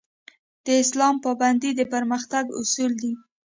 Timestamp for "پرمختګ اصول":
1.93-2.91